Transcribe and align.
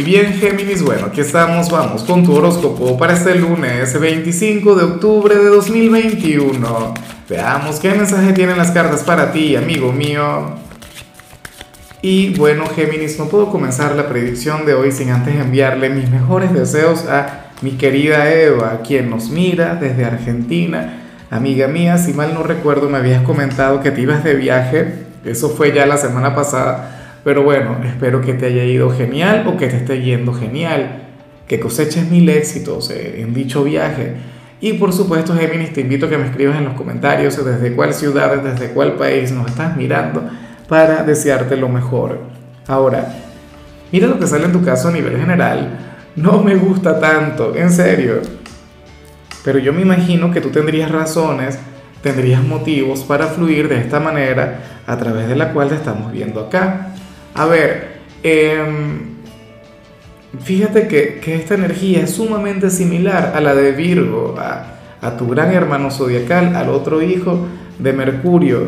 Y 0.00 0.02
bien, 0.02 0.32
Géminis, 0.32 0.82
bueno, 0.82 1.08
aquí 1.08 1.20
estamos, 1.20 1.70
vamos 1.70 2.04
con 2.04 2.24
tu 2.24 2.34
horóscopo 2.34 2.96
para 2.96 3.12
este 3.12 3.34
lunes 3.34 4.00
25 4.00 4.74
de 4.74 4.84
octubre 4.84 5.36
de 5.36 5.44
2021. 5.44 6.94
Veamos 7.28 7.78
qué 7.80 7.90
mensaje 7.90 8.32
tienen 8.32 8.56
las 8.56 8.70
cartas 8.70 9.02
para 9.02 9.30
ti, 9.30 9.56
amigo 9.56 9.92
mío. 9.92 10.54
Y 12.00 12.34
bueno, 12.34 12.64
Géminis, 12.68 13.18
no 13.18 13.26
puedo 13.26 13.50
comenzar 13.50 13.94
la 13.94 14.08
predicción 14.08 14.64
de 14.64 14.72
hoy 14.72 14.90
sin 14.90 15.10
antes 15.10 15.34
enviarle 15.34 15.90
mis 15.90 16.08
mejores 16.08 16.54
deseos 16.54 17.04
a 17.04 17.50
mi 17.60 17.72
querida 17.72 18.32
Eva, 18.32 18.80
quien 18.82 19.10
nos 19.10 19.28
mira 19.28 19.74
desde 19.74 20.06
Argentina. 20.06 20.94
Amiga 21.30 21.68
mía, 21.68 21.98
si 21.98 22.14
mal 22.14 22.32
no 22.32 22.42
recuerdo, 22.42 22.88
me 22.88 22.96
habías 22.96 23.22
comentado 23.22 23.82
que 23.82 23.90
te 23.90 24.00
ibas 24.00 24.24
de 24.24 24.32
viaje. 24.32 24.94
Eso 25.26 25.50
fue 25.50 25.74
ya 25.74 25.84
la 25.84 25.98
semana 25.98 26.34
pasada 26.34 26.99
pero 27.24 27.42
bueno, 27.42 27.78
espero 27.84 28.20
que 28.20 28.34
te 28.34 28.46
haya 28.46 28.64
ido 28.64 28.90
genial 28.90 29.46
o 29.46 29.56
que 29.56 29.68
te 29.68 29.76
esté 29.76 30.00
yendo 30.00 30.32
genial, 30.32 31.08
que 31.46 31.60
coseches 31.60 32.10
mil 32.10 32.28
éxitos 32.28 32.90
eh, 32.90 33.20
en 33.20 33.34
dicho 33.34 33.64
viaje. 33.64 34.14
Y 34.60 34.74
por 34.74 34.92
supuesto, 34.92 35.34
Géminis, 35.34 35.72
te 35.72 35.80
invito 35.80 36.06
a 36.06 36.10
que 36.10 36.18
me 36.18 36.26
escribas 36.26 36.58
en 36.58 36.64
los 36.64 36.74
comentarios 36.74 37.42
desde 37.44 37.74
cuál 37.74 37.94
ciudad, 37.94 38.42
desde 38.42 38.72
cuál 38.72 38.94
país 38.94 39.32
nos 39.32 39.48
estás 39.48 39.76
mirando 39.76 40.22
para 40.68 41.02
desearte 41.02 41.56
lo 41.56 41.68
mejor. 41.68 42.20
Ahora, 42.66 43.12
mira 43.90 44.06
lo 44.06 44.18
que 44.18 44.26
sale 44.26 44.44
en 44.44 44.52
tu 44.52 44.62
caso 44.62 44.88
a 44.88 44.92
nivel 44.92 45.18
general. 45.18 45.78
No 46.16 46.42
me 46.42 46.54
gusta 46.54 47.00
tanto, 47.00 47.54
en 47.56 47.70
serio. 47.70 48.20
Pero 49.44 49.58
yo 49.58 49.72
me 49.72 49.82
imagino 49.82 50.30
que 50.30 50.40
tú 50.40 50.50
tendrías 50.50 50.90
razones, 50.90 51.58
tendrías 52.02 52.42
motivos 52.42 53.00
para 53.00 53.26
fluir 53.26 53.68
de 53.68 53.78
esta 53.78 53.98
manera 53.98 54.82
a 54.86 54.96
través 54.98 55.28
de 55.28 55.36
la 55.36 55.52
cual 55.52 55.68
te 55.70 55.76
estamos 55.76 56.12
viendo 56.12 56.40
acá. 56.40 56.94
A 57.34 57.46
ver, 57.46 58.00
em, 58.22 59.16
fíjate 60.42 60.88
que, 60.88 61.20
esta 61.34 61.54
energía 61.54 62.02
es 62.02 62.14
sumamente 62.14 62.70
similar 62.70 63.32
a 63.36 63.40
la 63.40 63.54
de 63.54 63.72
Virgo, 63.72 64.34
a, 64.38 64.66
tu 65.16 65.28
gran 65.28 65.52
hermano 65.52 65.90
zodiacal, 65.90 66.54
al 66.56 66.68
otro 66.68 67.02
hijo 67.02 67.46
de 67.78 67.92
Mercurio. 67.92 68.66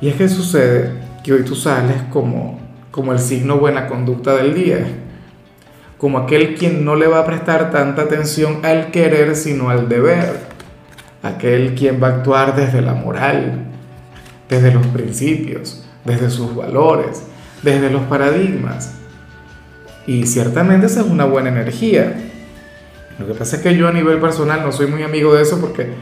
Y 0.00 0.08
es 0.08 0.16
que 0.16 0.28
sucede 0.28 0.90
que 1.22 1.32
hoy 1.32 1.44
tú 1.44 1.54
sales 1.54 1.96
como, 2.10 2.58
como 2.90 3.12
el 3.12 3.20
signo 3.20 3.58
buena 3.58 3.86
conducta 3.86 4.34
del 4.34 4.54
día, 4.54 4.84
como 5.98 6.18
aquel 6.18 6.56
quien 6.56 6.84
no 6.84 6.96
le 6.96 7.06
va 7.06 7.20
a 7.20 7.26
prestar 7.26 7.70
tanta 7.70 8.02
atención 8.02 8.64
al 8.64 8.90
querer 8.90 9.36
sino 9.36 9.70
al 9.70 9.88
deber, 9.88 10.40
aquel 11.22 11.74
quien 11.76 12.02
va 12.02 12.08
a 12.08 12.10
actuar 12.16 12.56
desde 12.56 12.80
la 12.80 12.94
moral, 12.94 13.66
desde 14.48 14.72
los 14.72 14.86
principios, 14.88 15.86
desde 16.04 16.28
sus 16.30 16.56
valores 16.56 17.22
desde 17.62 17.90
los 17.90 18.02
paradigmas. 18.02 18.94
Y 20.06 20.26
ciertamente 20.26 20.86
esa 20.86 21.00
es 21.00 21.06
una 21.06 21.24
buena 21.24 21.48
energía. 21.48 22.14
Lo 23.18 23.26
que 23.26 23.34
pasa 23.34 23.56
es 23.56 23.62
que 23.62 23.76
yo 23.76 23.88
a 23.88 23.92
nivel 23.92 24.18
personal 24.18 24.62
no 24.62 24.72
soy 24.72 24.88
muy 24.88 25.02
amigo 25.02 25.34
de 25.34 25.42
eso 25.42 25.60
porque, 25.60 25.92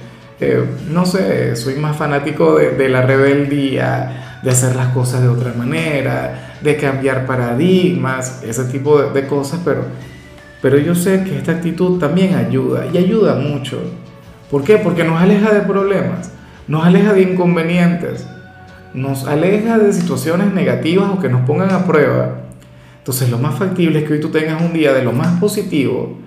eh, 0.41 0.65
no 0.91 1.05
sé, 1.05 1.55
soy 1.57 1.75
más 1.75 1.97
fanático 1.97 2.57
de, 2.57 2.89
la 2.89 3.03
rebeldía, 3.03 4.41
de 4.43 4.51
hacer 4.51 4.75
las 4.75 4.89
cosas 4.89 5.21
de 5.21 5.29
otra 5.29 5.53
manera, 5.53 6.57
de 6.63 6.77
cambiar 6.77 7.27
paradigmas, 7.27 8.43
ese 8.43 8.65
tipo 8.65 9.01
de, 9.03 9.11
de 9.21 9.27
cosas, 9.27 9.61
pero, 9.65 9.85
pero 10.63 10.79
yo 10.79 10.95
sé 10.95 11.25
que 11.25 11.37
esta 11.37 11.53
actitud 11.53 11.99
también 11.99 12.37
ayuda 12.37 12.87
y 12.91 12.97
ayuda 12.97 13.35
mucho. 13.35 13.83
¿Por 14.51 14.65
qué? 14.65 14.79
Porque 14.79 15.05
nos 15.05 15.21
aleja 15.21 15.53
de 15.53 15.61
problemas, 15.61 16.31
nos 16.67 16.87
aleja 16.87 17.13
de 17.13 17.23
inconvenientes 17.23 18.27
nos 18.95 19.27
aleja 19.27 19.79
de 19.79 19.93
situaciones 19.93 20.53
negativas 20.53 21.11
o 21.11 21.21
que 21.21 21.29
nos 21.29 21.43
pongan 21.43 21.71
a 21.71 21.85
prueba. 21.85 22.41
Entonces 22.99 23.31
lo 23.31 23.39
más 23.39 23.59
factible 23.59 24.01
es 24.01 24.05
que 24.07 24.15
hoy 24.15 24.21
tú 24.21 24.29
tengas 24.29 24.61
un 24.61 24.73
día 24.73 24.93
de 24.93 25.03
lo 25.03 25.13
más 25.13 25.39
positivo, 25.41 26.19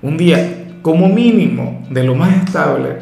un 0.00 0.16
día 0.16 0.66
como 0.82 1.08
mínimo 1.08 1.84
de 1.90 2.04
lo 2.04 2.14
más 2.14 2.44
estable. 2.44 2.96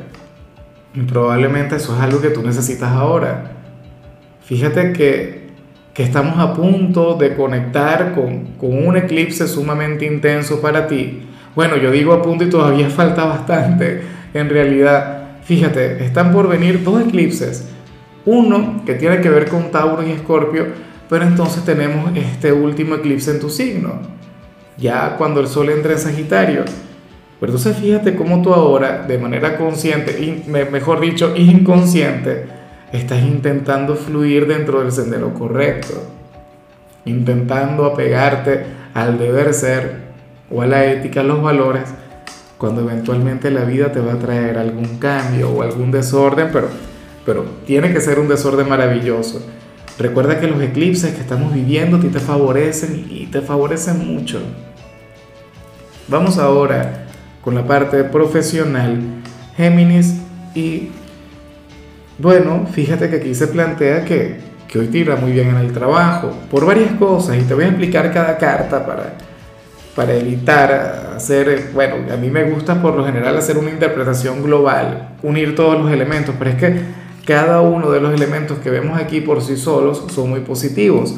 Y 0.95 1.01
probablemente 1.01 1.77
eso 1.77 1.95
es 1.95 2.03
algo 2.03 2.21
que 2.21 2.31
tú 2.31 2.43
necesitas 2.43 2.91
ahora. 2.91 3.53
Fíjate 4.45 4.93
que, 4.93 5.49
que 5.95 6.03
estamos 6.03 6.39
a 6.39 6.53
punto 6.53 7.15
de 7.15 7.35
conectar 7.35 8.15
con, 8.15 8.55
con 8.59 8.87
un 8.87 8.97
eclipse 8.97 9.47
sumamente 9.47 10.05
intenso 10.05 10.61
para 10.61 10.87
ti. 10.87 11.23
Bueno, 11.55 11.77
yo 11.77 11.91
digo 11.91 12.13
a 12.13 12.23
punto 12.23 12.45
y 12.45 12.51
todavía 12.51 12.89
falta 12.91 13.25
bastante. 13.25 14.03
En 14.35 14.49
realidad, 14.49 15.39
fíjate, 15.45 16.05
están 16.05 16.33
por 16.33 16.49
venir 16.49 16.83
dos 16.83 17.03
eclipses 17.03 17.69
uno 18.25 18.83
que 18.87 18.95
tiene 18.95 19.21
que 19.21 19.31
ver 19.31 19.49
con 19.49 19.71
Tauro 19.71 20.07
y 20.07 20.13
Escorpio, 20.13 20.67
pero 21.09 21.25
entonces 21.25 21.65
tenemos 21.65 22.17
este 22.17 22.53
último 22.53 22.95
eclipse 22.97 23.31
en 23.31 23.41
tu 23.41 23.51
signo, 23.51 24.01
ya 24.79 25.17
cuando 25.17 25.41
el 25.41 25.49
Sol 25.49 25.69
entra 25.71 25.93
en 25.93 25.99
Sagitario. 25.99 26.65
Pero 27.41 27.53
entonces 27.53 27.77
fíjate 27.77 28.15
cómo 28.15 28.41
tú 28.41 28.55
ahora, 28.55 29.05
de 29.07 29.19
manera 29.19 29.59
consciente, 29.59 30.43
mejor 30.47 31.01
dicho, 31.01 31.35
inconsciente, 31.37 32.47
estás 32.93 33.23
intentando 33.23 33.97
fluir 33.97 34.47
dentro 34.47 34.81
del 34.81 34.93
sendero 34.93 35.35
correcto, 35.35 35.95
intentando 37.05 37.85
apegarte 37.85 38.65
al 38.95 39.19
deber 39.19 39.55
ser 39.55 40.13
o 40.51 40.63
a 40.63 40.67
la 40.67 40.85
ética, 40.85 41.21
a 41.21 41.25
los 41.25 41.43
valores, 41.43 41.83
cuando 42.59 42.83
eventualmente 42.83 43.51
la 43.51 43.65
vida 43.65 43.91
te 43.91 43.99
va 43.99 44.13
a 44.13 44.19
traer 44.19 44.57
algún 44.57 44.99
cambio 44.99 45.51
o 45.51 45.63
algún 45.63 45.91
desorden, 45.91 46.51
pero 46.53 46.69
pero 47.25 47.45
tiene 47.67 47.93
que 47.93 48.01
ser 48.01 48.19
un 48.19 48.29
desorden 48.29 48.69
maravilloso. 48.69 49.45
Recuerda 49.99 50.41
que 50.41 50.47
los 50.47 50.61
eclipses 50.63 51.15
que 51.15 51.21
estamos 51.21 51.53
viviendo 51.53 51.99
te 51.99 52.19
favorecen 52.19 53.07
y 53.11 53.27
te 53.27 53.41
favorecen 53.41 54.07
mucho. 54.07 54.41
Vamos 56.09 56.39
ahora 56.39 57.07
con 57.43 57.55
la 57.55 57.67
parte 57.67 58.05
profesional, 58.05 58.99
Géminis, 59.57 60.21
y 60.55 60.91
bueno, 62.19 62.67
fíjate 62.71 63.11
que 63.11 63.17
aquí 63.17 63.35
se 63.35 63.49
plantea 63.49 64.05
que, 64.05 64.39
que 64.69 64.79
hoy 64.79 64.89
tira 64.89 65.17
muy 65.17 65.33
bien 65.33 65.49
en 65.49 65.57
el 65.57 65.73
trabajo, 65.73 66.33
por 66.51 66.67
varias 66.67 66.93
cosas, 66.93 67.37
y 67.37 67.43
te 67.43 67.55
voy 67.55 67.65
a 67.65 67.69
explicar 67.69 68.13
cada 68.13 68.39
carta 68.39 68.85
para, 68.87 69.15
para 69.95 70.15
evitar 70.15 71.13
hacer, 71.17 71.71
bueno, 71.75 72.13
a 72.13 72.17
mí 72.17 72.31
me 72.31 72.45
gusta 72.45 72.81
por 72.81 72.95
lo 72.95 73.05
general 73.05 73.37
hacer 73.37 73.59
una 73.59 73.71
interpretación 73.71 74.43
global, 74.43 75.17
unir 75.23 75.55
todos 75.55 75.81
los 75.81 75.93
elementos, 75.93 76.35
pero 76.39 76.51
es 76.51 76.57
que 76.57 77.02
cada 77.25 77.61
uno 77.61 77.91
de 77.91 78.01
los 78.01 78.13
elementos 78.15 78.59
que 78.59 78.71
vemos 78.71 79.01
aquí 79.01 79.21
por 79.21 79.43
sí 79.43 79.57
solos 79.57 80.05
son 80.13 80.31
muy 80.31 80.41
positivos. 80.41 81.17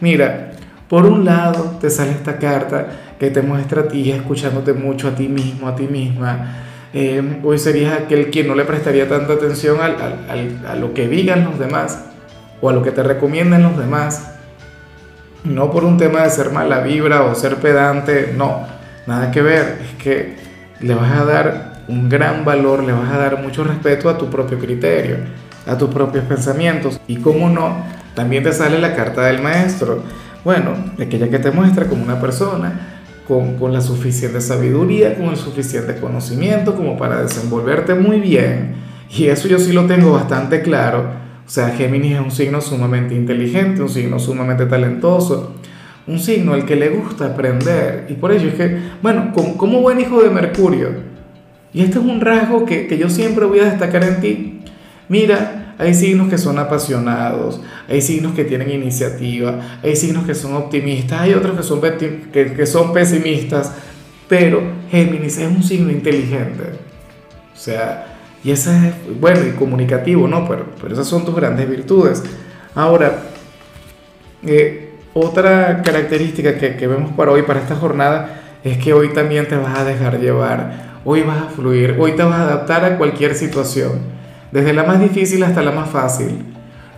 Mira, 0.00 0.52
por 0.88 1.06
un 1.06 1.24
lado 1.24 1.78
te 1.80 1.90
sale 1.90 2.12
esta 2.12 2.38
carta 2.38 2.88
que 3.18 3.30
te 3.30 3.42
muestra 3.42 3.82
a 3.82 3.88
ti 3.88 4.10
escuchándote 4.10 4.72
mucho 4.72 5.08
a 5.08 5.14
ti 5.14 5.28
mismo, 5.28 5.68
a 5.68 5.76
ti 5.76 5.86
misma. 5.86 6.56
Eh, 6.92 7.40
hoy 7.44 7.58
serías 7.58 8.00
aquel 8.00 8.30
quien 8.30 8.48
no 8.48 8.54
le 8.54 8.64
prestaría 8.64 9.08
tanta 9.08 9.34
atención 9.34 9.78
a 9.80 10.74
lo 10.74 10.94
que 10.94 11.06
digan 11.06 11.44
los 11.44 11.58
demás 11.58 12.06
o 12.60 12.68
a 12.68 12.72
lo 12.72 12.82
que 12.82 12.90
te 12.90 13.02
recomiendan 13.02 13.62
los 13.62 13.76
demás. 13.76 14.34
No 15.44 15.70
por 15.70 15.84
un 15.84 15.96
tema 15.96 16.22
de 16.22 16.30
ser 16.30 16.50
mala 16.50 16.80
vibra 16.80 17.22
o 17.22 17.34
ser 17.34 17.56
pedante, 17.56 18.34
no, 18.36 18.66
nada 19.06 19.30
que 19.30 19.42
ver. 19.42 19.78
Es 19.82 20.02
que 20.02 20.36
le 20.80 20.94
vas 20.94 21.12
a 21.12 21.24
dar 21.24 21.69
un 21.90 22.08
gran 22.08 22.44
valor, 22.44 22.84
le 22.84 22.92
vas 22.92 23.10
a 23.12 23.18
dar 23.18 23.42
mucho 23.42 23.64
respeto 23.64 24.08
a 24.08 24.16
tu 24.16 24.30
propio 24.30 24.58
criterio, 24.58 25.16
a 25.66 25.76
tus 25.76 25.90
propios 25.90 26.24
pensamientos. 26.24 27.00
Y 27.06 27.16
cómo 27.16 27.50
no, 27.50 27.84
también 28.14 28.44
te 28.44 28.52
sale 28.52 28.78
la 28.78 28.94
carta 28.94 29.26
del 29.26 29.42
maestro. 29.42 30.02
Bueno, 30.44 30.72
aquella 31.00 31.28
que 31.28 31.38
te 31.38 31.50
muestra 31.50 31.86
como 31.86 32.04
una 32.04 32.20
persona 32.20 33.02
con, 33.26 33.56
con 33.56 33.72
la 33.72 33.80
suficiente 33.80 34.40
sabiduría, 34.40 35.16
con 35.16 35.26
el 35.26 35.36
suficiente 35.36 35.96
conocimiento 35.96 36.74
como 36.74 36.96
para 36.96 37.22
desenvolverte 37.22 37.94
muy 37.94 38.20
bien. 38.20 38.74
Y 39.10 39.26
eso 39.26 39.48
yo 39.48 39.58
sí 39.58 39.72
lo 39.72 39.86
tengo 39.86 40.12
bastante 40.12 40.62
claro. 40.62 41.00
O 41.44 41.52
sea, 41.52 41.70
Géminis 41.70 42.14
es 42.14 42.20
un 42.20 42.30
signo 42.30 42.60
sumamente 42.60 43.14
inteligente, 43.14 43.82
un 43.82 43.88
signo 43.88 44.20
sumamente 44.20 44.66
talentoso, 44.66 45.54
un 46.06 46.20
signo 46.20 46.54
al 46.54 46.64
que 46.64 46.76
le 46.76 46.90
gusta 46.90 47.26
aprender. 47.26 48.06
Y 48.08 48.14
por 48.14 48.30
ello 48.30 48.48
es 48.48 48.54
que, 48.54 48.78
bueno, 49.02 49.32
como, 49.34 49.56
como 49.56 49.80
buen 49.80 50.00
hijo 50.00 50.22
de 50.22 50.30
Mercurio, 50.30 51.09
y 51.72 51.82
este 51.82 51.98
es 51.98 52.04
un 52.04 52.20
rasgo 52.20 52.64
que, 52.64 52.96
yo 52.98 53.08
siempre 53.08 53.44
voy 53.44 53.60
a 53.60 53.66
destacar 53.66 54.02
en 54.02 54.20
ti. 54.20 54.60
Mira, 55.08 55.74
hay 55.78 55.94
signos 55.94 56.28
que 56.28 56.38
son 56.38 56.58
apasionados, 56.58 57.60
hay 57.88 58.00
signos 58.02 58.34
que 58.34 58.44
tienen 58.44 58.70
iniciativa, 58.70 59.78
hay 59.82 59.96
signos 59.96 60.26
que 60.26 60.34
son 60.34 60.54
optimistas, 60.54 61.20
hay 61.20 61.34
otros 61.34 61.56
que 61.56 61.62
son, 61.62 61.80
que, 61.80 62.66
son 62.66 62.92
pesimistas, 62.92 63.72
pero 64.28 64.62
Géminis 64.90 65.38
es 65.38 65.48
un 65.48 65.62
signo 65.62 65.90
inteligente. 65.90 66.64
O 67.54 67.56
sea, 67.56 68.16
y 68.42 68.50
ese 68.50 68.88
es, 68.88 69.20
bueno, 69.20 69.40
y 69.46 69.52
comunicativo, 69.52 70.26
¿no? 70.26 70.48
Pero, 70.48 70.66
pero 70.80 70.94
esas 70.94 71.06
son 71.06 71.24
tus 71.24 71.34
grandes 71.34 71.68
virtudes. 71.68 72.22
Ahora, 72.74 73.22
eh, 74.44 74.90
otra 75.14 75.82
característica 75.82 76.58
que, 76.58 76.76
que 76.76 76.86
vemos 76.86 77.12
para 77.12 77.32
hoy, 77.32 77.42
para 77.42 77.60
esta 77.60 77.76
jornada, 77.76 78.40
es 78.64 78.78
que 78.78 78.92
hoy 78.92 79.12
también 79.12 79.48
te 79.48 79.56
vas 79.56 79.78
a 79.78 79.84
dejar 79.84 80.20
llevar 80.20 80.89
Hoy 81.02 81.22
vas 81.22 81.38
a 81.38 81.48
fluir, 81.48 81.96
hoy 81.98 82.12
te 82.12 82.22
vas 82.22 82.40
a 82.40 82.42
adaptar 82.42 82.84
a 82.84 82.98
cualquier 82.98 83.34
situación, 83.34 84.00
desde 84.52 84.74
la 84.74 84.84
más 84.84 85.00
difícil 85.00 85.42
hasta 85.42 85.62
la 85.62 85.70
más 85.70 85.88
fácil. 85.88 86.44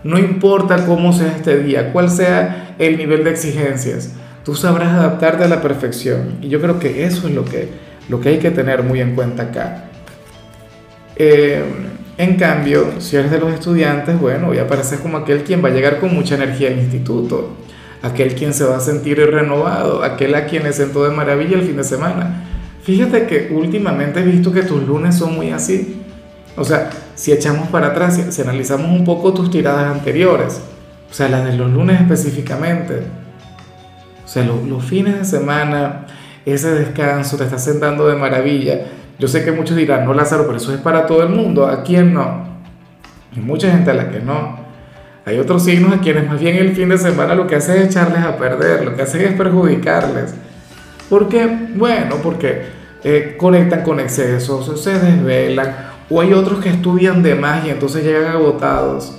No 0.03 0.19
importa 0.19 0.85
cómo 0.85 1.13
sea 1.13 1.29
este 1.29 1.59
día, 1.59 1.93
cuál 1.93 2.09
sea 2.09 2.75
el 2.79 2.97
nivel 2.97 3.23
de 3.23 3.29
exigencias, 3.29 4.11
tú 4.43 4.55
sabrás 4.55 4.91
adaptarte 4.91 5.45
a 5.45 5.47
la 5.47 5.61
perfección. 5.61 6.39
Y 6.41 6.49
yo 6.49 6.59
creo 6.59 6.79
que 6.79 7.05
eso 7.05 7.29
es 7.29 7.33
lo 7.33 7.45
que, 7.45 7.69
lo 8.09 8.19
que 8.19 8.29
hay 8.29 8.39
que 8.39 8.51
tener 8.51 8.83
muy 8.83 8.99
en 8.99 9.15
cuenta 9.15 9.43
acá. 9.43 9.85
Eh, 11.15 11.63
en 12.17 12.35
cambio, 12.35 12.99
si 12.99 13.15
eres 13.15 13.31
de 13.31 13.39
los 13.39 13.53
estudiantes, 13.53 14.19
bueno, 14.19 14.47
voy 14.47 14.57
a 14.57 14.67
parecer 14.67 14.99
como 14.99 15.17
aquel 15.17 15.43
quien 15.43 15.63
va 15.63 15.69
a 15.69 15.71
llegar 15.71 16.01
con 16.01 16.13
mucha 16.13 16.35
energía 16.35 16.67
al 16.67 16.77
instituto, 16.77 17.55
aquel 18.01 18.35
quien 18.35 18.53
se 18.53 18.65
va 18.65 18.75
a 18.75 18.81
sentir 18.81 19.17
renovado, 19.31 20.03
aquel 20.03 20.35
a 20.35 20.45
quien 20.45 20.63
le 20.63 20.73
sentó 20.73 21.05
de 21.05 21.15
maravilla 21.15 21.55
el 21.55 21.63
fin 21.63 21.77
de 21.77 21.85
semana. 21.85 22.42
Fíjate 22.83 23.25
que 23.27 23.49
últimamente 23.53 24.19
he 24.19 24.23
visto 24.23 24.51
que 24.51 24.63
tus 24.63 24.85
lunes 24.85 25.15
son 25.15 25.35
muy 25.35 25.51
así. 25.51 26.01
O 26.55 26.63
sea, 26.63 26.89
si 27.15 27.31
echamos 27.31 27.69
para 27.69 27.87
atrás, 27.87 28.19
si, 28.29 28.41
analizamos 28.41 28.87
un 28.87 29.05
poco 29.05 29.33
tus 29.33 29.49
tiradas 29.49 29.95
anteriores, 29.95 30.61
o 31.09 31.13
sea, 31.13 31.29
las 31.29 31.45
de 31.45 31.53
los 31.53 31.71
lunes 31.71 32.01
específicamente, 32.01 33.03
o 34.23 34.27
sea, 34.27 34.43
los 34.43 34.83
fines 34.83 35.19
de 35.19 35.25
semana, 35.25 36.05
ese 36.45 36.71
descanso 36.71 37.37
te 37.37 37.45
está 37.45 37.57
sentando 37.57 38.07
de 38.07 38.15
maravilla 38.15 38.85
yo 39.19 39.27
sé 39.27 39.43
que 39.43 39.51
muchos 39.51 39.77
dirán, 39.77 40.05
no 40.05 40.13
Lázaro, 40.13 40.45
pero 40.45 40.57
eso 40.57 40.73
es 40.73 40.81
para 40.81 41.05
todo 41.05 41.23
el 41.23 41.29
mundo. 41.29 41.67
¿A 41.67 41.83
quién 41.83 42.13
no? 42.13 42.45
Hay 43.35 43.41
mucha 43.41 43.71
gente 43.71 43.91
a 43.91 43.93
la 43.93 44.09
que 44.09 44.19
no. 44.19 44.57
Hay 45.25 45.39
otros 45.39 45.63
signos 45.63 45.93
a 45.93 46.01
quienes 46.01 46.27
más 46.27 46.39
bien 46.39 46.57
el 46.57 46.75
fin 46.75 46.89
de 46.89 46.97
semana 46.97 47.33
lo 47.33 47.47
que 47.47 47.55
hace 47.55 47.79
es 47.79 47.87
echarles 47.87 48.21
a 48.21 48.37
perder, 48.37 48.83
lo 48.83 48.95
que 48.95 49.03
hace 49.03 49.25
es 49.25 49.33
perjudicarles. 49.33 50.35
¿Por 51.13 51.29
qué? 51.29 51.47
Bueno, 51.75 52.15
porque 52.23 52.63
eh, 53.03 53.35
conectan 53.37 53.83
con 53.83 53.99
excesos, 53.99 54.81
se 54.81 54.97
desvelan, 54.97 55.75
o 56.09 56.19
hay 56.19 56.33
otros 56.33 56.59
que 56.59 56.69
estudian 56.69 57.21
de 57.21 57.35
más 57.35 57.63
y 57.67 57.69
entonces 57.69 58.03
llegan 58.03 58.31
agotados. 58.31 59.15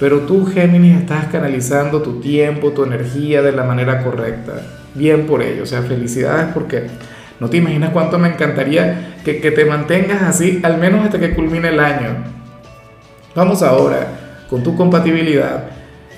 Pero 0.00 0.22
tú, 0.22 0.44
Géminis, 0.44 1.02
estás 1.02 1.26
canalizando 1.26 2.02
tu 2.02 2.18
tiempo, 2.18 2.72
tu 2.72 2.82
energía 2.82 3.42
de 3.42 3.52
la 3.52 3.62
manera 3.62 4.02
correcta. 4.02 4.54
Bien 4.96 5.24
por 5.24 5.40
ello, 5.40 5.62
o 5.62 5.66
sea, 5.66 5.82
felicidades 5.82 6.48
porque 6.52 6.88
no 7.38 7.48
te 7.48 7.58
imaginas 7.58 7.90
cuánto 7.90 8.18
me 8.18 8.30
encantaría 8.30 9.18
que, 9.24 9.34
te 9.34 9.64
mantengas 9.66 10.20
así, 10.22 10.58
al 10.64 10.78
menos 10.78 11.04
hasta 11.04 11.20
que 11.20 11.32
culmine 11.32 11.68
el 11.68 11.78
año. 11.78 12.24
Vamos 13.36 13.62
ahora 13.62 14.08
con 14.50 14.64
tu 14.64 14.74
compatibilidad, 14.74 15.66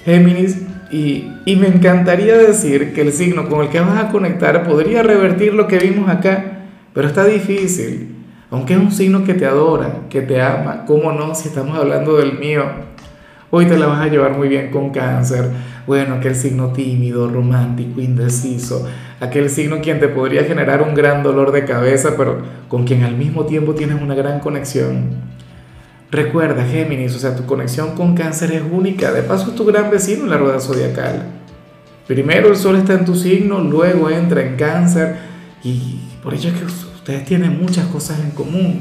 Géminis, 0.06 0.62
y, 0.90 1.32
me 1.46 1.68
encantaría 1.68 2.36
decir 2.36 2.92
que 2.94 3.02
el 3.02 3.12
signo 3.12 3.48
con 3.48 3.62
el 3.62 3.70
que 3.70 3.80
vas 3.80 4.04
a 4.04 4.08
conectar 4.08 4.62
podría 4.64 5.02
revertir 5.02 5.54
lo 5.54 5.66
que 5.66 5.78
vimos 5.78 6.08
acá, 6.08 6.68
pero 6.92 7.08
está 7.08 7.24
difícil. 7.24 8.14
Aunque 8.50 8.74
es 8.74 8.78
un 8.78 8.92
signo 8.92 9.24
que 9.24 9.34
te 9.34 9.44
adora, 9.44 10.02
que 10.08 10.22
te 10.22 10.40
ama, 10.40 10.84
¿cómo 10.86 11.12
no? 11.12 11.34
Si 11.34 11.48
estamos 11.48 11.76
hablando 11.76 12.16
del 12.16 12.38
mío, 12.38 12.64
hoy 13.50 13.66
te 13.66 13.76
la 13.76 13.86
vas 13.86 14.00
a 14.00 14.08
llevar 14.08 14.36
muy 14.36 14.48
bien 14.48 14.70
con 14.70 14.90
cáncer. 14.90 15.50
Bueno, 15.86 16.14
aquel 16.14 16.36
signo 16.36 16.72
tímido, 16.72 17.28
romántico, 17.28 18.00
indeciso, 18.00 18.86
aquel 19.20 19.50
signo 19.50 19.80
quien 19.80 19.98
te 19.98 20.08
podría 20.08 20.44
generar 20.44 20.82
un 20.82 20.94
gran 20.94 21.24
dolor 21.24 21.50
de 21.50 21.64
cabeza, 21.64 22.14
pero 22.16 22.38
con 22.68 22.84
quien 22.84 23.02
al 23.02 23.16
mismo 23.16 23.46
tiempo 23.46 23.74
tienes 23.74 24.00
una 24.00 24.14
gran 24.14 24.38
conexión. 24.38 25.35
Recuerda, 26.10 26.64
Géminis, 26.64 27.14
o 27.16 27.18
sea, 27.18 27.34
tu 27.34 27.46
conexión 27.46 27.96
con 27.96 28.14
cáncer 28.14 28.52
es 28.52 28.62
única, 28.70 29.12
de 29.12 29.22
paso 29.22 29.50
es 29.50 29.56
tu 29.56 29.64
gran 29.64 29.90
vecino 29.90 30.24
en 30.24 30.30
la 30.30 30.38
rueda 30.38 30.60
zodiacal. 30.60 31.24
Primero 32.06 32.48
el 32.48 32.56
sol 32.56 32.76
está 32.76 32.94
en 32.94 33.04
tu 33.04 33.16
signo, 33.16 33.58
luego 33.58 34.08
entra 34.08 34.40
en 34.40 34.56
cáncer 34.56 35.16
y 35.64 35.98
por 36.22 36.34
ello 36.34 36.50
es 36.50 36.56
que 36.56 36.64
ustedes 36.64 37.24
tienen 37.24 37.60
muchas 37.60 37.86
cosas 37.86 38.20
en 38.20 38.30
común. 38.30 38.80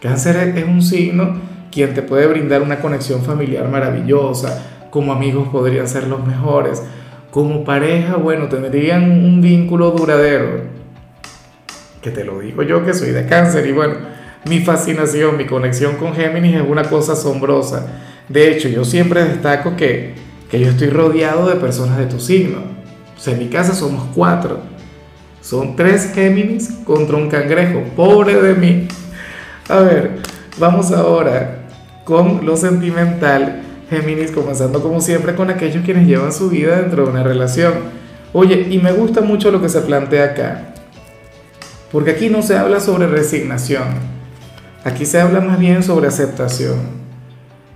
Cáncer 0.00 0.56
es 0.56 0.64
un 0.64 0.80
signo 0.80 1.36
quien 1.70 1.92
te 1.92 2.02
puede 2.02 2.26
brindar 2.26 2.62
una 2.62 2.80
conexión 2.80 3.22
familiar 3.22 3.68
maravillosa, 3.68 4.88
como 4.90 5.12
amigos 5.12 5.48
podrían 5.48 5.86
ser 5.86 6.06
los 6.06 6.26
mejores, 6.26 6.82
como 7.30 7.64
pareja, 7.64 8.16
bueno, 8.16 8.48
tendrían 8.48 9.10
un 9.10 9.40
vínculo 9.40 9.90
duradero. 9.90 10.64
Que 12.00 12.10
te 12.10 12.24
lo 12.24 12.40
digo 12.40 12.62
yo 12.62 12.84
que 12.84 12.92
soy 12.92 13.10
de 13.10 13.26
cáncer 13.26 13.66
y 13.66 13.72
bueno, 13.72 13.94
mi 14.44 14.60
fascinación, 14.60 15.36
mi 15.36 15.46
conexión 15.46 15.96
con 15.96 16.14
Géminis 16.14 16.56
es 16.56 16.62
una 16.68 16.84
cosa 16.84 17.12
asombrosa. 17.12 17.86
De 18.28 18.50
hecho, 18.50 18.68
yo 18.68 18.84
siempre 18.84 19.24
destaco 19.24 19.76
que, 19.76 20.14
que 20.50 20.60
yo 20.60 20.68
estoy 20.68 20.90
rodeado 20.90 21.48
de 21.48 21.56
personas 21.56 21.98
de 21.98 22.06
tu 22.06 22.20
signo. 22.20 22.58
O 23.16 23.20
sea, 23.20 23.34
en 23.34 23.40
mi 23.40 23.48
casa 23.48 23.74
somos 23.74 24.08
cuatro. 24.14 24.60
Son 25.40 25.76
tres 25.76 26.12
Géminis 26.14 26.70
contra 26.84 27.16
un 27.16 27.28
cangrejo. 27.28 27.82
Pobre 27.94 28.40
de 28.40 28.54
mí. 28.54 28.88
A 29.68 29.80
ver, 29.80 30.18
vamos 30.58 30.92
ahora 30.92 31.62
con 32.04 32.44
lo 32.44 32.56
sentimental 32.56 33.62
Géminis, 33.90 34.30
comenzando 34.30 34.82
como 34.82 35.00
siempre 35.00 35.34
con 35.34 35.50
aquellos 35.50 35.84
quienes 35.84 36.06
llevan 36.06 36.32
su 36.32 36.48
vida 36.48 36.80
dentro 36.80 37.04
de 37.04 37.10
una 37.10 37.22
relación. 37.22 37.74
Oye, 38.32 38.68
y 38.70 38.78
me 38.78 38.92
gusta 38.92 39.20
mucho 39.20 39.50
lo 39.50 39.60
que 39.60 39.68
se 39.68 39.82
plantea 39.82 40.24
acá, 40.24 40.74
porque 41.92 42.12
aquí 42.12 42.30
no 42.30 42.40
se 42.40 42.56
habla 42.56 42.80
sobre 42.80 43.06
resignación, 43.06 43.84
aquí 44.84 45.06
se 45.06 45.20
habla 45.20 45.40
más 45.40 45.58
bien 45.58 45.82
sobre 45.82 46.08
aceptación. 46.08 47.02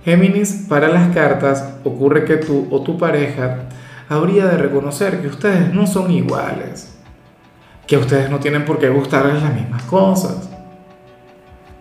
Géminis, 0.03 0.65
para 0.69 0.87
las 0.87 1.13
cartas 1.13 1.65
ocurre 1.83 2.25
que 2.25 2.37
tú 2.37 2.67
o 2.71 2.81
tu 2.81 2.97
pareja 2.97 3.67
habría 4.07 4.45
de 4.45 4.57
reconocer 4.57 5.21
que 5.21 5.27
ustedes 5.27 5.73
no 5.73 5.85
son 5.85 6.11
iguales, 6.11 6.97
que 7.85 7.97
ustedes 7.97 8.29
no 8.29 8.39
tienen 8.39 8.63
por 8.63 8.79
qué 8.79 8.89
gustarles 8.89 9.43
las 9.43 9.53
mismas 9.53 9.83
cosas, 9.83 10.49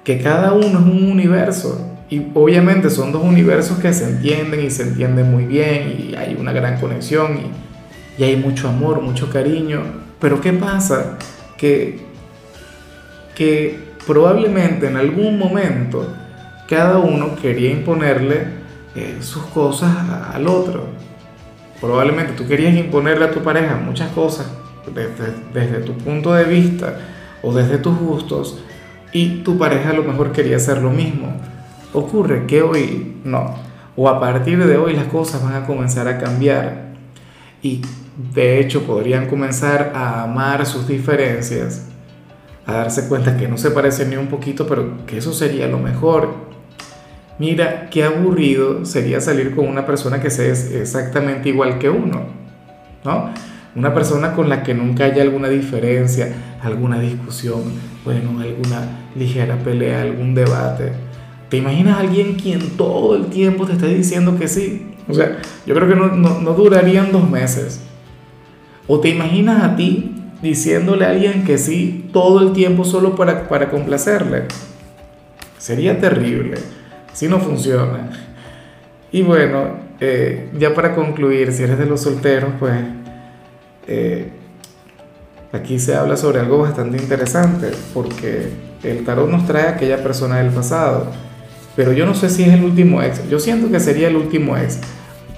que 0.03 0.21
cada 0.21 0.53
uno 0.53 0.67
es 0.81 0.87
un 0.87 1.11
universo 1.11 1.93
y 2.11 2.27
obviamente 2.35 2.91
son 2.91 3.13
dos 3.13 3.23
universos 3.23 3.79
que 3.79 3.93
se 3.93 4.09
entienden 4.09 4.65
y 4.65 4.71
se 4.71 4.85
entienden 4.85 5.31
muy 5.31 5.45
bien 5.45 5.97
y 5.97 6.15
hay 6.15 6.37
una 6.39 6.53
gran 6.53 6.81
conexión 6.81 7.39
y, 7.39 8.23
y 8.23 8.25
hay 8.25 8.37
mucho 8.37 8.69
amor, 8.69 9.01
mucho 9.03 9.31
cariño. 9.31 9.83
Pero 10.21 10.41
¿qué 10.41 10.53
pasa? 10.53 11.19
Que, 11.57 12.01
que 13.35 13.86
probablemente 14.07 14.87
en 14.87 14.97
algún 14.97 15.39
momento 15.39 16.07
cada 16.69 16.99
uno 16.99 17.37
quería 17.37 17.71
imponerle 17.71 18.47
eh, 18.95 19.19
sus 19.21 19.45
cosas 19.45 19.91
al 20.33 20.49
otro. 20.49 20.87
Probablemente 21.81 22.33
tú 22.33 22.47
querías 22.47 22.75
imponerle 22.75 23.27
a 23.27 23.31
tu 23.31 23.43
pareja 23.43 23.77
muchas 23.77 24.11
cosas 24.13 24.47
desde, 24.95 25.33
desde 25.53 25.85
tu 25.85 25.93
punto 25.93 26.33
de 26.33 26.45
vista 26.45 26.99
o 27.43 27.53
desde 27.53 27.79
tus 27.79 27.99
gustos 27.99 28.59
y 29.13 29.43
tu 29.43 29.59
pareja 29.59 29.91
a 29.91 29.93
lo 29.93 30.03
mejor 30.03 30.33
quería 30.33 30.57
hacer 30.57 30.79
lo 30.79 30.91
mismo. 30.91 31.37
Ocurre 31.93 32.47
que 32.47 32.63
hoy 32.63 33.17
no, 33.25 33.55
o 33.97 34.09
a 34.09 34.21
partir 34.21 34.65
de 34.65 34.77
hoy 34.77 34.95
las 34.95 35.07
cosas 35.07 35.43
van 35.43 35.55
a 35.55 35.67
comenzar 35.67 36.09
a 36.09 36.19
cambiar 36.19 36.87
y 37.63 37.83
de 38.35 38.61
hecho 38.61 38.83
podrían 38.83 39.27
comenzar 39.27 39.93
a 39.95 40.23
amar 40.23 40.67
sus 40.67 40.87
diferencias, 40.89 41.89
a 42.67 42.73
darse 42.73 43.09
cuenta 43.09 43.37
que 43.37 43.49
no 43.49 43.57
se 43.57 43.71
parecen 43.71 44.11
ni 44.11 44.17
un 44.17 44.27
poquito, 44.27 44.67
pero 44.67 45.07
que 45.07 45.19
eso 45.19 45.33
sería 45.33 45.69
lo 45.69 45.79
mejor. 45.79 46.35
Mira, 47.39 47.89
qué 47.91 48.05
aburrido 48.05 48.85
sería 48.85 49.21
salir 49.21 49.55
con 49.55 49.69
una 49.69 49.87
persona 49.87 50.21
que 50.21 50.31
sea 50.31 50.47
exactamente 50.47 51.49
igual 51.49 51.79
que 51.79 51.91
uno, 51.91 52.27
¿no? 53.05 53.31
Una 53.75 53.93
persona 53.95 54.33
con 54.33 54.49
la 54.49 54.63
que 54.63 54.75
nunca 54.75 55.05
haya 55.05 55.23
alguna 55.23 55.49
diferencia, 55.49 56.33
alguna 56.63 56.99
discusión, 56.99 57.63
bueno, 58.05 58.41
alguna 58.41 59.09
ligera 59.15 59.57
pelea, 59.59 60.03
algún 60.03 60.35
debate 60.35 60.93
¿Te 61.49 61.59
imaginas 61.59 61.97
a 61.97 62.01
alguien 62.01 62.35
quien 62.35 62.77
todo 62.77 63.15
el 63.15 63.27
tiempo 63.27 63.67
te 63.67 63.75
esté 63.75 63.87
diciendo 63.95 64.37
que 64.37 64.49
sí? 64.49 64.95
O 65.09 65.15
sea, 65.15 65.39
yo 65.65 65.75
creo 65.75 65.89
que 65.89 65.95
no, 65.95 66.09
no, 66.09 66.53
durarían 66.55 67.13
dos 67.13 67.29
meses. 67.31 67.81
¿O 68.89 68.99
te 68.99 69.11
imaginas 69.11 69.63
a 69.63 69.77
ti 69.77 70.16
diciéndole 70.49 71.05
a 71.05 71.11
alguien 71.11 71.45
que 71.45 71.59
sí 71.59 72.09
todo 72.13 72.41
el 72.41 72.53
tiempo 72.53 72.85
solo 72.85 73.15
para, 73.15 73.49
para 73.49 73.71
complacerle? 73.71 74.45
Sería 75.59 75.99
terrible. 76.01 76.59
Si 77.13 77.29
no 77.29 77.39
funciona. 77.39 78.11
Y 79.13 79.23
bueno, 79.23 79.77
eh, 80.01 80.51
ya 80.59 80.75
para 80.75 80.95
concluir, 80.95 81.53
si 81.53 81.63
eres 81.63 81.79
de 81.79 81.87
los 81.87 82.03
solteros, 82.03 82.53
pues 82.59 82.75
eh, 83.87 84.29
aquí 85.53 85.79
se 85.79 85.95
habla 85.95 86.17
sobre 86.17 86.41
algo 86.41 86.59
bastante 86.59 86.99
interesante, 86.99 87.71
porque 87.95 88.49
el 88.83 89.05
tarot 89.05 89.31
nos 89.31 89.47
trae 89.47 89.67
a 89.67 89.71
aquella 89.71 90.03
persona 90.03 90.39
del 90.39 90.53
pasado 90.53 91.11
pero 91.77 91.93
yo 91.93 92.07
no 92.07 92.15
sé 92.15 92.31
si 92.31 92.43
es 92.43 92.55
el 92.55 92.65
último 92.65 93.03
ex. 93.03 93.29
Yo 93.29 93.39
siento 93.39 93.71
que 93.71 93.79
sería 93.79 94.09
el 94.09 94.17
último 94.17 94.57
ex. 94.57 94.79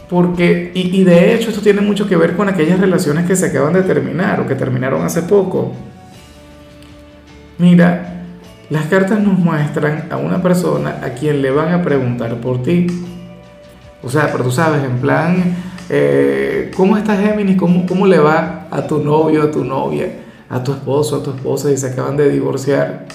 Porque, 0.08 0.70
y, 0.74 1.04
de 1.04 1.34
hecho 1.34 1.50
esto 1.50 1.60
tiene 1.60 1.82
mucho 1.82 2.08
que 2.08 2.16
ver 2.16 2.34
con 2.34 2.48
aquellas 2.48 2.80
relaciones 2.80 3.26
que 3.26 3.36
se 3.36 3.46
acaban 3.46 3.74
de 3.74 3.82
terminar 3.82 4.40
o 4.40 4.46
que 4.46 4.54
terminaron 4.54 5.04
hace 5.04 5.22
poco. 5.22 5.72
Mira, 7.58 8.24
las 8.70 8.86
cartas 8.86 9.20
nos 9.20 9.38
muestran 9.38 10.08
a 10.10 10.16
una 10.16 10.42
persona 10.42 11.00
a 11.02 11.10
quien 11.10 11.42
le 11.42 11.50
van 11.50 11.74
a 11.74 11.82
preguntar 11.82 12.34
por 12.36 12.62
ti. 12.62 12.86
O 14.02 14.08
sea, 14.08 14.32
pero 14.32 14.44
tú 14.44 14.50
sabes, 14.50 14.82
en 14.82 14.98
plan, 14.98 15.56
eh, 15.90 16.70
¿cómo 16.74 16.96
estás 16.96 17.20
Géminis? 17.20 17.56
¿Cómo, 17.56 17.84
¿Cómo 17.86 18.06
le 18.06 18.18
va 18.18 18.66
a 18.70 18.86
tu 18.86 19.02
novio, 19.02 19.42
a 19.42 19.50
tu 19.50 19.64
novia, 19.64 20.08
a 20.48 20.62
tu 20.62 20.72
esposo, 20.72 21.16
a 21.16 21.22
tu 21.22 21.30
esposa 21.30 21.70
y 21.70 21.76
se 21.76 21.88
acaban 21.88 22.16
de 22.16 22.30
divorciar? 22.30 23.06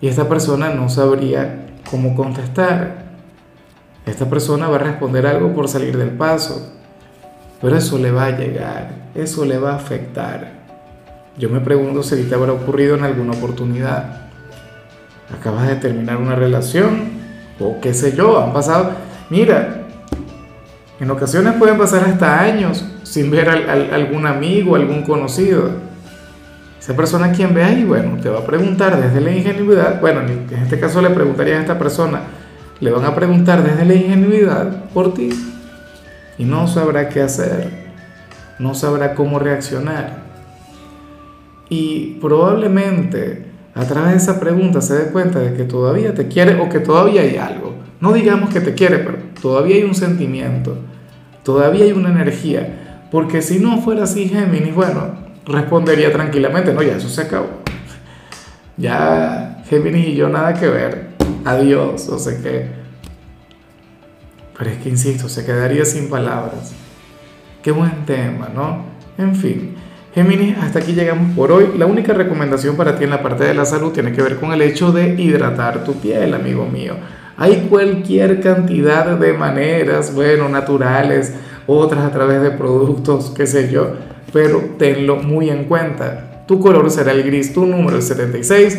Y 0.00 0.08
esta 0.08 0.28
persona 0.28 0.70
no 0.70 0.88
sabría 0.88 1.66
cómo 1.90 2.14
contestar. 2.14 3.05
Esta 4.06 4.30
persona 4.30 4.68
va 4.68 4.76
a 4.76 4.78
responder 4.78 5.26
algo 5.26 5.52
por 5.52 5.68
salir 5.68 5.98
del 5.98 6.10
paso. 6.10 6.72
pero 7.60 7.76
eso 7.76 7.98
le 7.98 8.12
va 8.12 8.26
a 8.26 8.30
llegar, 8.38 8.90
eso 9.14 9.44
le 9.44 9.58
va 9.58 9.72
a 9.72 9.76
afectar. 9.76 10.52
Yo 11.38 11.48
me 11.48 11.60
pregunto 11.60 12.02
si 12.02 12.22
te 12.24 12.34
habrá 12.34 12.52
ocurrido 12.52 12.96
en 12.96 13.04
alguna 13.04 13.32
oportunidad. 13.32 14.28
Acabas 15.36 15.66
de 15.66 15.76
terminar 15.76 16.18
una 16.18 16.36
relación 16.36 17.16
o 17.58 17.80
qué 17.80 17.94
sé 17.94 18.14
yo, 18.14 18.40
han 18.40 18.52
pasado, 18.52 18.92
mira, 19.30 19.86
en 21.00 21.10
ocasiones 21.10 21.54
pueden 21.54 21.78
pasar 21.78 22.04
hasta 22.04 22.40
años 22.40 22.84
sin 23.02 23.30
ver 23.30 23.48
a, 23.48 23.72
algún 23.94 24.26
amigo, 24.26 24.76
algún 24.76 25.02
conocido. 25.02 25.70
Esa 26.78 26.94
persona 26.94 27.32
quien 27.32 27.54
ve 27.54 27.64
ahí, 27.64 27.84
bueno, 27.84 28.20
te 28.20 28.28
va 28.28 28.40
a 28.40 28.46
preguntar 28.46 29.00
desde 29.00 29.20
la 29.20 29.32
ingenuidad, 29.32 30.00
bueno, 30.00 30.20
en 30.20 30.46
este 30.62 30.78
caso 30.78 31.02
le 31.02 31.10
preguntaría 31.10 31.56
a 31.56 31.60
esta 31.60 31.78
persona, 31.78 32.20
le 32.80 32.90
van 32.90 33.04
a 33.04 33.14
preguntar 33.14 33.62
desde 33.62 33.84
la 33.84 33.94
ingenuidad 33.94 34.84
por 34.92 35.14
ti 35.14 35.30
y 36.38 36.44
no 36.44 36.66
sabrá 36.68 37.08
qué 37.08 37.22
hacer, 37.22 37.70
no 38.58 38.74
sabrá 38.74 39.14
cómo 39.14 39.38
reaccionar. 39.38 40.24
Y 41.68 42.18
probablemente 42.20 43.46
a 43.74 43.84
través 43.84 44.10
de 44.12 44.16
esa 44.18 44.40
pregunta 44.40 44.80
se 44.80 44.94
dé 44.94 45.10
cuenta 45.10 45.38
de 45.38 45.54
que 45.54 45.64
todavía 45.64 46.14
te 46.14 46.28
quiere 46.28 46.60
o 46.60 46.68
que 46.68 46.80
todavía 46.80 47.22
hay 47.22 47.36
algo. 47.36 47.74
No 48.00 48.12
digamos 48.12 48.50
que 48.50 48.60
te 48.60 48.74
quiere, 48.74 48.98
pero 48.98 49.18
todavía 49.40 49.76
hay 49.76 49.84
un 49.84 49.94
sentimiento, 49.94 50.76
todavía 51.42 51.84
hay 51.84 51.92
una 51.92 52.10
energía. 52.10 53.06
Porque 53.10 53.40
si 53.40 53.58
no 53.58 53.80
fuera 53.80 54.04
así, 54.04 54.28
Géminis, 54.28 54.74
bueno, 54.74 55.14
respondería 55.46 56.12
tranquilamente, 56.12 56.72
no, 56.72 56.82
ya 56.82 56.96
eso 56.96 57.08
se 57.08 57.22
acabó. 57.22 57.48
Ya 58.76 59.62
Géminis 59.68 60.08
y 60.08 60.14
yo 60.14 60.28
nada 60.28 60.54
que 60.54 60.68
ver. 60.68 61.15
Adiós, 61.44 62.08
o 62.08 62.18
sé 62.18 62.40
qué. 62.42 62.66
Pero 64.58 64.70
es 64.70 64.78
que, 64.78 64.88
insisto, 64.88 65.28
se 65.28 65.44
quedaría 65.44 65.84
sin 65.84 66.08
palabras. 66.08 66.72
Qué 67.62 67.70
buen 67.70 68.04
tema, 68.06 68.48
¿no? 68.54 68.84
En 69.18 69.34
fin. 69.34 69.74
Géminis, 70.14 70.56
hasta 70.58 70.78
aquí 70.78 70.92
llegamos 70.92 71.36
por 71.36 71.52
hoy. 71.52 71.74
La 71.76 71.84
única 71.84 72.14
recomendación 72.14 72.74
para 72.74 72.96
ti 72.96 73.04
en 73.04 73.10
la 73.10 73.22
parte 73.22 73.44
de 73.44 73.52
la 73.52 73.66
salud 73.66 73.92
tiene 73.92 74.12
que 74.12 74.22
ver 74.22 74.36
con 74.36 74.52
el 74.52 74.62
hecho 74.62 74.90
de 74.90 75.20
hidratar 75.20 75.84
tu 75.84 75.94
piel, 75.94 76.32
amigo 76.32 76.64
mío. 76.64 76.94
Hay 77.36 77.66
cualquier 77.68 78.40
cantidad 78.40 79.18
de 79.18 79.34
maneras, 79.34 80.14
bueno, 80.14 80.48
naturales, 80.48 81.34
otras 81.66 82.04
a 82.04 82.10
través 82.10 82.40
de 82.40 82.50
productos, 82.52 83.30
qué 83.36 83.46
sé 83.46 83.70
yo, 83.70 83.94
pero 84.32 84.60
tenlo 84.78 85.16
muy 85.16 85.50
en 85.50 85.64
cuenta. 85.64 86.44
Tu 86.46 86.60
color 86.60 86.90
será 86.90 87.12
el 87.12 87.22
gris, 87.24 87.52
tu 87.52 87.66
número 87.66 87.98
es 87.98 88.08
76. 88.08 88.78